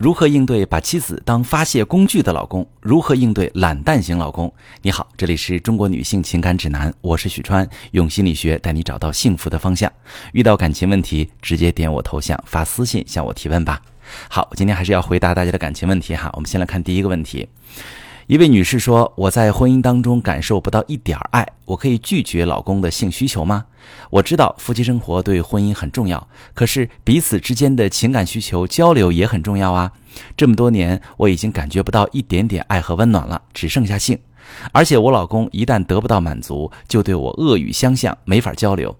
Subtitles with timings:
[0.00, 2.66] 如何应对把妻子当发泄工具的老公？
[2.80, 4.50] 如何应对懒蛋型老公？
[4.80, 9.92] 你好，这里是中国女性情感指南，我是许川，用心理学带你找到幸福的方向。
[10.32, 13.82] 遇到感情问题，直接点我头像发私信向我提问吧。
[14.30, 16.30] 好，今天还是要回答大家的感情问题哈。
[16.32, 17.46] 我们先来看第一个问题。
[18.30, 23.64] 一位女士说：“我在婚姻当中感受不到一点爱，我可以拒绝老公的性需求吗？
[24.08, 29.90] 我知道夫妻生活对婚姻很重要，可是彼此之间的情感需求交流也很重要啊。
[30.36, 34.16] 这么多年，我已经感觉不到一点点爱和温暖了，只剩下性。
[34.70, 38.96] 而且我老公一旦得不到满足，就对我恶语相向，没法交流。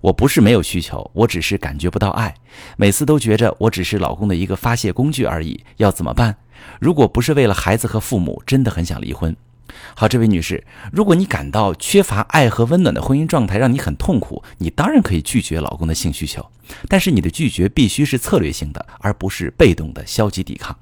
[0.00, 2.34] 我不是没有需求，我只是感觉不到爱，
[2.76, 5.64] 每次都觉着我只是老公的一个发泄工具而已。
[5.76, 6.36] 要怎么办？”
[6.80, 9.36] 如果不是为了孩子和父母，真的很想离婚。
[9.94, 16.46] 好，这位女士，如果你感到缺乏爱和温暖的婚姻状态让你很痛苦，你当然可以拒绝老公的性需求，
[16.88, 20.74] 但是你的拒绝必须是策略性的，而不是被动的消极抵抗。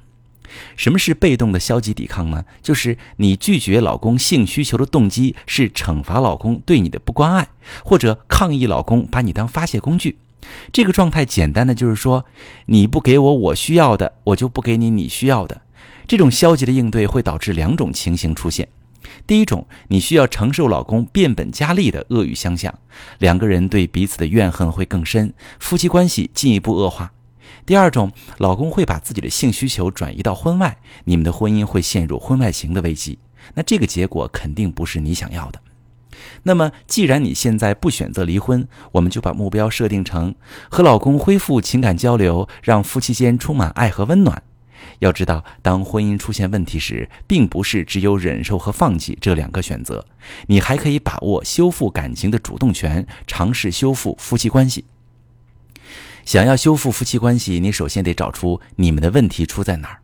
[0.77, 2.45] 什么是被动的消极抵抗呢？
[2.63, 7.49] 就是你拒绝老公性需求的动机是惩罚老公对你的不关爱，
[7.85, 10.19] 或者抗议老公把你当发泄工具。
[10.73, 12.25] 这个状态简单的就是说，
[12.67, 15.63] 你不给我我需要的，我就不给你你需要的。
[16.09, 18.69] 这种消极的应对会导致两种情形出现：
[19.25, 22.77] 第一种，你需要承受老公变本加厉的恶语相向，
[23.19, 27.13] 两个人对彼此的怨恨会更深，夫妻关系进一步恶化；
[27.65, 33.19] 第二种，老公会把自己的性需求转移到婚外，你们的婚姻会陷入婚外情的危机。
[33.55, 35.61] 那这个结果肯定不是你想要的。
[36.43, 40.35] 那么，既然你现在不选择离婚，我们就把目标设定成
[40.69, 44.43] 和老公恢复情感交流，让夫妻间充满爱和温暖。
[44.99, 50.05] 要知道，当婚姻出现问题时，并不是只有忍受和放弃这两个选择，
[50.49, 54.85] 你还可以把握修复感情的主动权，尝试修复夫妻关系。
[56.25, 59.99] 想要修复夫妻关系，你首先得找出你们的问题出在哪儿。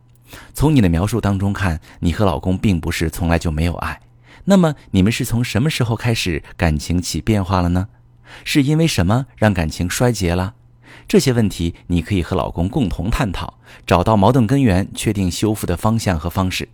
[0.53, 4.01] 从你的描述当中看，你和老公并不是从来就没有爱。
[4.45, 7.87] 那么你们是从什么时候开始感情起变化了呢？
[8.43, 10.53] 是因为什么让感情衰竭了？
[11.07, 13.55] 这些问题你可以和老公共同探讨，
[13.87, 16.69] 找到矛盾根源，确定修复的方向和方式。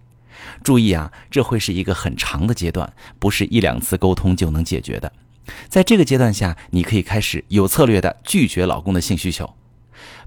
[0.64, 5.12] 注意啊，这会是一个很长的阶段，不是一两次沟通就能解决的。
[5.70, 9.54] 在这个阶段下，你可以开始有策略的拒绝老公的性需求，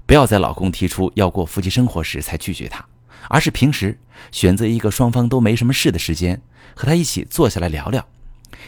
[0.05, 2.85] 不要在老公提出要过夫妻生活时才拒绝他。
[3.27, 3.99] 而是平时
[4.31, 6.41] 选择一个双方都没什么事的时间，
[6.73, 8.07] 和他一起坐下来聊聊。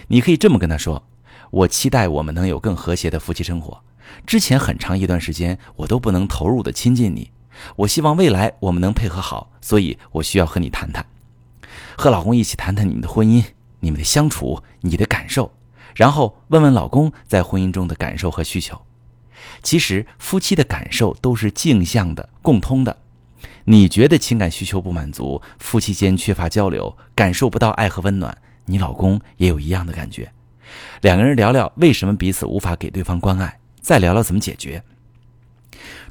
[0.09, 1.01] 你可以这么跟他说
[1.49, 3.81] ：“我期待我们能有更和谐的夫妻生活。
[4.27, 7.31] 之前很长一段时间，我都不能投入的亲近你。
[7.77, 11.05] 我希望未来我们能配合好，所以我需要和你谈谈，
[11.97, 13.43] 和老公一起谈谈你们的婚姻、
[13.79, 15.51] 你们的相处、你的感受，
[15.95, 18.79] 然后问问老公在婚姻中的感受和需求。
[19.63, 22.97] 其实夫妻的感受都是镜像的、共通的。”
[23.65, 28.35] 你觉得情感需求不满足，夫妻间缺乏交流，感受不到爱和温暖，
[28.65, 30.31] 你老公也有一样的感觉。
[31.01, 34.83] 两个人聊聊为什么彼此无法给对方关爱，再聊聊怎么解决。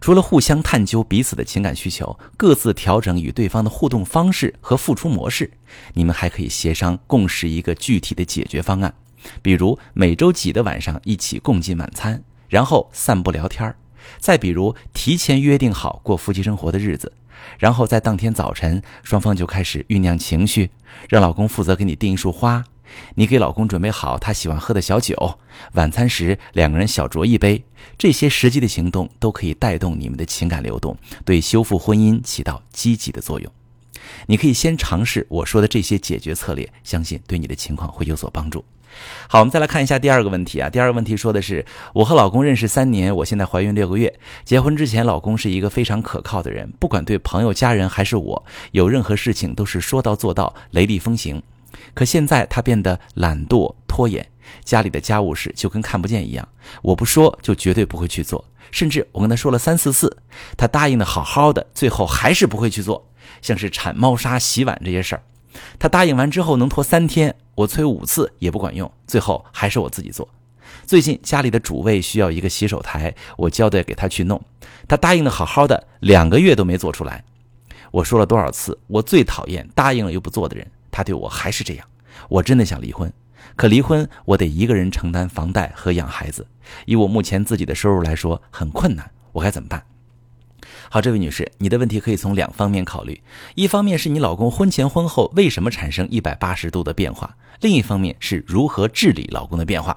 [0.01, 5.51] 除了互相探究彼此的情感需求，各自调整与对方的互动方式和付出模式，
[5.95, 8.95] 你们还可以协商共识一个具体的解决方案，
[9.43, 13.77] 比如每周几的晚上一起共进晚餐，然后散步聊天儿。
[14.19, 17.13] 再比如提前约定好过夫妻生活的日子。
[17.59, 20.71] 然后在当天早晨，双方就开始酝酿情绪，
[21.09, 22.63] 让老公负责给你订一束花，
[23.15, 25.39] 你给老公准备好他喜欢喝的小酒，
[25.73, 27.65] 晚餐时两个人小酌一杯，
[27.97, 30.95] 这些实际的行动都可以带动你们的情感流动，
[31.25, 33.51] 对修复婚姻起到积极的作用。
[34.27, 38.63] 你可以先尝试我说的这些解决策略，相信对你的情况会有所帮助。
[39.29, 40.69] 好，我们再来看一下第二个问题啊。
[40.69, 41.65] 第二个问题说的是，
[41.95, 44.13] 我和老公认识三年，我现在怀孕六个月。
[44.45, 51.43] 结婚之前，老公是一个非常可靠的人，不管对朋友、家人还是我，有任何事情都是说到做到，雷厉风行。
[51.95, 54.27] 可现在他变得懒惰、拖延，
[54.65, 56.49] 家里的家务事就跟看不见一样。
[56.83, 58.45] 我不说，就绝对不会去做。
[58.71, 60.17] 甚至我跟他说了三四次，
[60.57, 63.09] 他答应的好好的，最后还是不会去做。
[63.43, 65.23] 像是铲猫砂、洗碗这些事儿，
[65.79, 67.35] 他答应完之后能拖三天。
[67.55, 70.29] 我催五次也不管用，最后还是我自己做。
[70.87, 74.41] 最近家里的主卫需要一个洗手台，我交代给他去弄，
[74.89, 77.25] 他答应的好好的，两个月都没做出来。
[77.91, 80.67] 我说了多少次，我最讨厌答应了又不做的人。
[80.91, 81.87] 他对我还是这样，
[82.29, 83.13] 我真的想离婚，
[83.57, 86.47] 可离婚我得一个人承担房贷和养孩子，
[86.87, 89.85] 以我目前自己的收入来说很困难，我该怎么办？
[90.93, 93.23] 好，这位女士，你的问题可以从两方面考虑：
[93.55, 97.29] 一方面是你老公婚前婚后为什么产生一百八十度的变化；
[97.61, 99.97] 另一方面是如何治理老公的变化。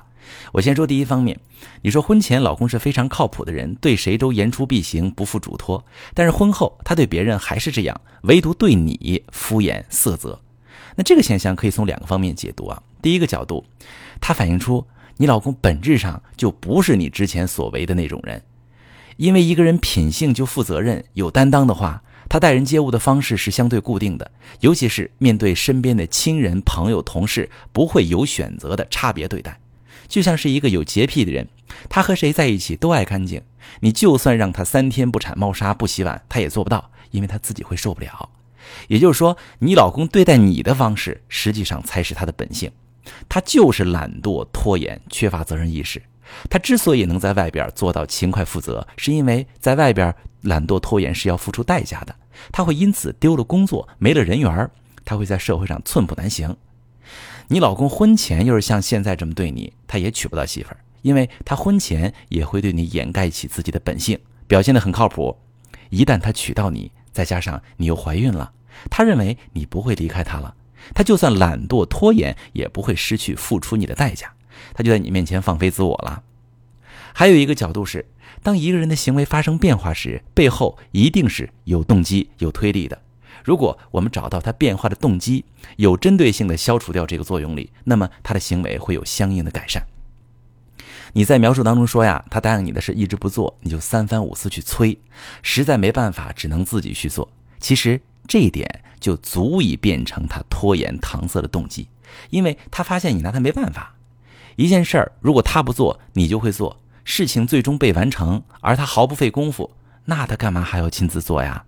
[0.52, 1.40] 我先说第一方面，
[1.82, 10.40] 你说婚前老公是非常靠谱的人，对谁都言出必行，不负嘱托，但是婚后他对别人还是这样，唯独对你敷衍色泽。
[10.96, 12.80] 那这个现象可以从两个方面解读啊。
[13.02, 13.66] 第一个角度，
[14.22, 14.86] 它反映出
[15.18, 18.40] 你老公本质上就不是你之前所为的那种人，
[19.18, 22.04] 因为一个人品性就负责任、有担当的话。
[22.30, 24.32] 他待人接物的方式是相对固定的，
[24.62, 29.60] 尤其是面对身边的亲人、朋友、同事，不会有选择的差别对待。
[30.08, 31.48] 就像是一个有洁癖的人，
[31.90, 33.44] 他和谁在一起都爱干净。
[33.82, 38.30] 你就算让他三天不铲猫砂、不洗碗，他也做不到，因为他自己会受不了。
[38.88, 42.72] 也就是说，你老公对待你的方式，实际上才是他的本性。
[43.30, 46.02] 他就是懒惰、拖延、缺乏责任意识。
[46.50, 52.16] 他之所以能在外边做到勤快负责，是因为在外边懒惰拖延是要付出代价的。
[52.52, 54.70] 他会因此丢了工作，没了人缘
[55.06, 56.56] 他会在社会上寸步难行。
[57.50, 64.18] 你老公婚前又是像现在这么对你，他也娶不到媳妇儿，因为他婚前也会对你掩盖起自己的本性，
[64.48, 65.38] 表现得很靠谱。
[65.90, 68.52] 一旦他娶到你，再加上你又怀孕了，
[68.90, 70.56] 他认为你不会离开他了，
[70.96, 74.34] 他就算懒惰拖延，也不会失去付出你的代价，
[74.74, 76.24] 他就在你面前放飞自我了。
[77.14, 78.06] 还有一个角度是。
[78.42, 83.02] 当一个人的行为发生变化时，背后一定是有动机、有推力的。
[83.42, 85.46] 如果我们找到他变化的动机，
[85.78, 89.86] 有针对性的消除掉这个作用力，那么他的行为会有相应的改善。
[91.14, 94.98] 你在描述当中说呀，他答应你的事一直不做，你就三番五次去催，
[95.42, 97.32] 实在没办法，只能自己去做。
[97.62, 101.88] 其实这一点就足以变成他拖延搪塞的动机，
[102.30, 103.96] 因为他发现你拿他没办法。
[104.56, 106.78] 一件事儿，如果他不做，你就会做。
[107.04, 109.72] 事情最终被完成，而他毫不费功夫，
[110.06, 111.66] 那他干嘛还要亲自做呀？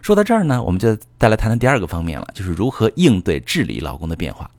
[0.00, 4.50] 说到这儿呢，我们就再来谈谈第二个方面了，就是如何应对治理老公的变化。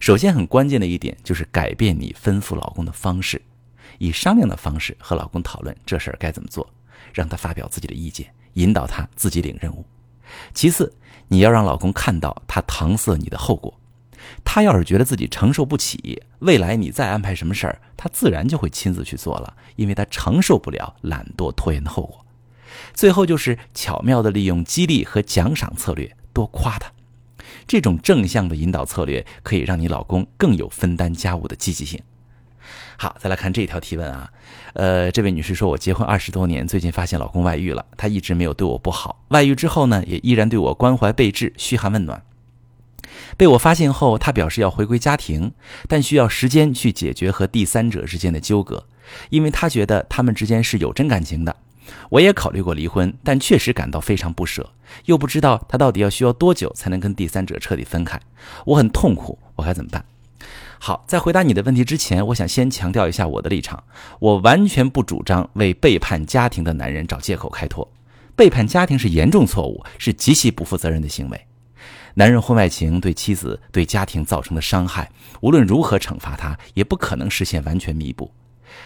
[0.00, 3.40] 首先，很关键的一点就是改变你吩咐老公的方式，
[3.98, 6.66] 以商量的方式和老公讨论这事儿该怎么做，
[7.12, 9.84] 让他发表自己的意见，引导他自己领任务。
[10.54, 10.92] 其次，
[11.28, 13.72] 你要让老公看到他搪塞你的后果。
[14.44, 22.24] 他要是觉得自己承受不起，未来你再安排什么事儿，他自然就会亲自去做了，因为他承受不了懒惰拖延的后果。
[22.92, 26.90] 最后就是巧妙的利用激励和奖赏策略，多夸他。
[27.66, 32.00] 这种正向的引导策略可以让你老公更有分担家务的积极性。
[32.96, 34.30] 好，再来看这条提问啊，
[34.74, 42.22] 呃，这位女士说，我结婚二十多年，最近发现老公外遇了，他一直没有对我不好，外遇之后呢，也依然对我关怀备至，嘘寒问暖。
[43.36, 45.52] 被我发现后，他表示要回归家庭，
[45.88, 48.84] 但需要时间去解决和第三者之间的纠葛，
[49.30, 51.56] 因为他觉得他们之间是有真感情的。
[52.10, 54.72] 我也考虑过离婚，但确实感到非常不舍，
[55.04, 58.20] 又不知道他到底要需要多久才能跟第三者彻底分开。
[58.64, 60.04] 我很痛苦，我该怎么办？
[60.78, 63.84] 好，在回答你的问题之前，我想先强调一下我的立场：
[64.18, 67.88] 我完全不主张为背叛家庭的男人找借口开脱。
[68.34, 71.45] 背叛家庭是严重错误，是极其不负责任的行为。
[72.18, 75.10] 男人婚外情对妻子、对家庭造成的伤害，
[75.42, 78.32] 无论如何惩罚他，也不可能实现完全弥补。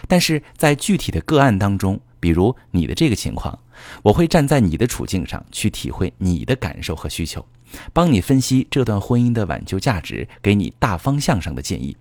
[0.05, 3.57] 但是在具体的个案当中，比如你的这个情况，
[4.03, 7.45] 我会站在你的处境上去体会你的感受和需求，
[7.93, 11.95] 帮你分析这段婚姻的挽救价值，给你大方向上的建议。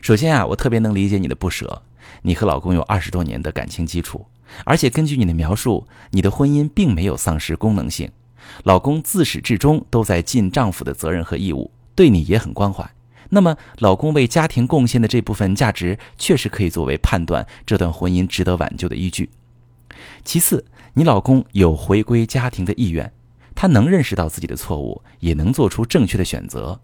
[0.00, 1.82] 首先啊，我特别能理解你的不舍。
[2.22, 4.24] 你和老公有二十多年的感情基础，
[4.64, 8.08] 而且根据你的描述，你的婚姻并没有丧失功能性。
[8.64, 12.88] 老公自始至终都在尽丈夫的责任和义务，对你也很关怀。
[13.30, 19.30] 那么，老公为家庭贡献的这部分价值，确实可以作为判断这段婚姻值得挽救的依据。
[20.24, 23.12] 其次，你老公有回归家庭的意愿，
[23.54, 26.80] 他能认识到自己的错误，也能做出正确的选择。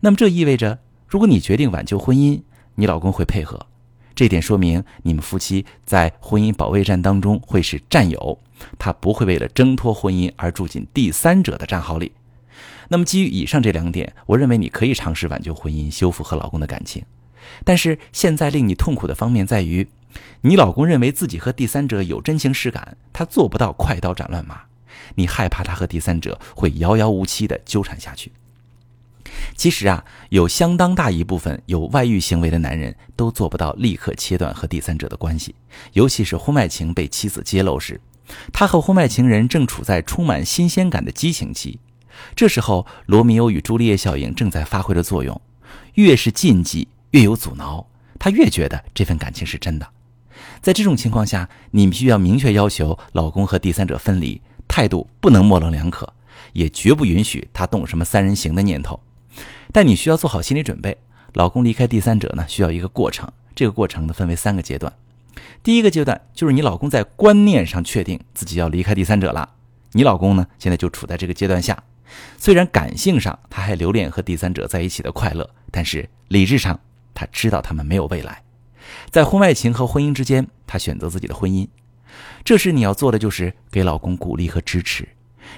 [0.00, 2.42] 那么，这意味着，如果你决定挽救婚姻，
[2.74, 3.66] 你老公会配合。
[4.14, 8.38] 这点说明你们夫妻在婚姻保卫战当中会是战友，
[8.78, 12.12] 他不会为了挣脱婚姻而住进第三者的战壕里。
[12.88, 17.04] 那么基于以上这两点，我认为你可以尝试挽救婚姻，修复和老公的感情。
[17.64, 19.88] 但是现在令你痛苦的方面在于，
[20.42, 24.62] 你老公认为自己和第三者有真情实感，他做不到快刀斩乱麻，
[25.16, 28.30] 你害怕他和第三者会遥遥无期的纠缠下去。
[29.56, 35.54] 其实啊，有相当大一部分有外遇行为的男人都做不到立刻切断和第三者的关系，
[35.92, 38.00] 尤其是婚外情被妻子揭露时，
[38.52, 41.78] 他和婚外情人正处在充满新鲜感的激情期，
[42.34, 45.40] 这时候罗密欧与朱丽叶效应正在发挥着作用，
[45.94, 47.86] 越是禁忌越有阻挠，
[48.18, 49.88] 他越觉得这份感情是真的。
[50.60, 56.12] 在这种情况下，你们需要明确要求老公和第三者分离，态度不能模棱两可，
[56.52, 58.98] 也绝不允许他动什么三人行的念头。
[59.72, 60.96] 但你需要做好心理准备，
[61.32, 64.92] 老公离开第三者呢，需要一个过程，这个过程呢分为三个阶段。
[65.62, 69.48] 第一个阶段就是你老公在观念上确定自己要离开第三者了，
[69.92, 71.82] 你老公呢现在就处在这个阶段下。
[72.38, 76.78] 虽然感性上他还留恋和第三者在一起的快乐，但是理智上
[77.14, 78.42] 他知道他们没有未来。
[79.10, 81.66] 在婚外情和婚姻之间，他选择自己的婚姻。
[82.44, 85.08] 这时你要做的就是给老公鼓励和支持。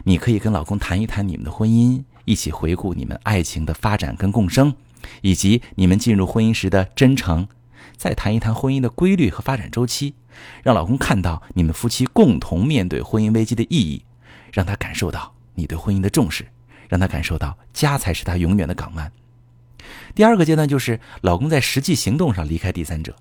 [0.05, 4.75] 你可以跟老公谈一谈你们的婚姻，一起回顾你们爱情的发展跟共生，
[5.23, 7.49] 以及你们进入婚姻时的真诚。
[7.97, 10.15] 再谈一谈婚姻的规律和发展周期，
[10.63, 14.05] 让老公看到你们夫妻共同面对婚姻危机的意义，
[14.53, 16.47] 让他感受到你对婚姻的重视，
[16.91, 19.11] 让他感受到家才是他永远的港湾。
[20.15, 23.17] 第二个阶段就是老公在实际行动上离开第三者。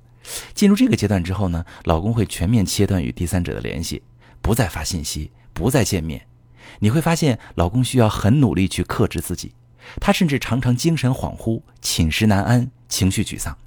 [0.54, 4.02] 进入这个阶段之后呢，老公会全面切断与第三者的联系，
[4.42, 6.26] 不再发信息，不再见面。
[6.80, 9.54] 你会发现，老公需要很努力去克制自己，
[10.00, 13.58] 他甚至常常精神恍惚、寝食难安、情绪沮丧。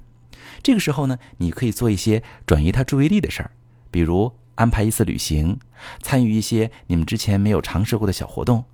[0.61, 3.51] 这个时候呢，你可以做一些转移他注意力的事儿，
[3.89, 5.57] 比如安排一次旅行，
[6.01, 8.65] 参与一些你们之前没有尝试过的小活动。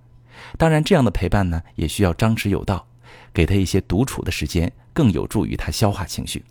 [0.58, 2.88] 当然，这样的陪伴呢，也需要张弛有道，
[3.34, 6.44] 给他一些独处的时间，更有助于他消化情绪。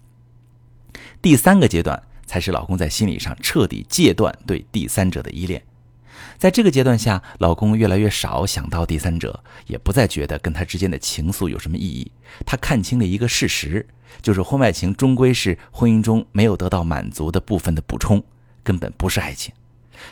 [1.21, 5.63] 第三个阶段才是老公在心理上彻底戒断对第三者的依恋。
[6.39, 12.11] 在这个阶段下，老公越来越少想到第三者，也不再觉得跟他之间的情愫有什么意义。
[12.45, 13.87] 他看清了一个事实，
[14.21, 18.23] 就是婚外情终归是婚姻中没有得到满足的部分的补充，
[18.63, 19.55] 根本不是爱情。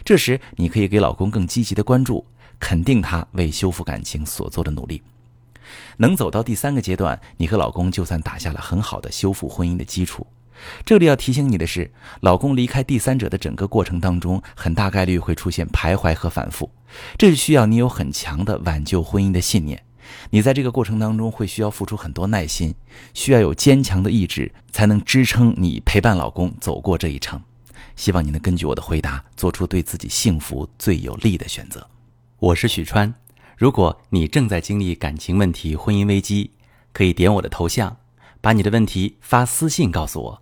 [0.05, 2.25] 这时，你可以给老公更积极的关注，
[2.59, 5.02] 肯定他为修复感情所做的努力。
[5.99, 10.26] 能走到第三个阶段，你和老公就算打下了很好的修复婚姻的基础。
[10.85, 11.90] 这里要提醒你的是，
[12.21, 16.71] 老公离开第三者的整个过程当中，很大概率会出现徘徊和反复，
[17.16, 19.83] 这是需要你有很强的挽救婚姻的信念。
[20.31, 22.75] 你在这个过程当中会需要付出很多耐心，
[23.14, 27.40] 需要有坚强的意志，才能支撑你陪伴老公走过这一程。
[27.97, 31.87] 希望你能根据我的回答，做出对自己幸福最有利的选择。
[32.38, 33.14] 我是许川，
[33.57, 36.50] 如果你正在经历感情问题、婚姻危机，
[36.92, 37.97] 可以点我的头像，
[38.40, 40.41] 把你的问题发私信告诉我。